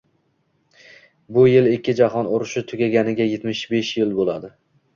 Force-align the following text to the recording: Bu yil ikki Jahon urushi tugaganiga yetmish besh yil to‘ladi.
Bu 1.37 1.43
yil 1.49 1.69
ikki 1.73 1.95
Jahon 2.01 2.31
urushi 2.39 2.65
tugaganiga 2.73 3.31
yetmish 3.31 3.65
besh 3.77 3.95
yil 4.03 4.19
to‘ladi. 4.21 4.55